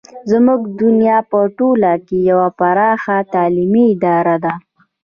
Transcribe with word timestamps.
زموږ 0.31 0.61
دنیا 0.81 1.17
په 1.31 1.39
ټوله 1.57 1.93
کې 2.05 2.17
یوه 2.29 2.47
پراخه 2.59 3.17
تعلیمي 3.33 3.85
اداره 3.93 4.35
ده. 4.43 4.53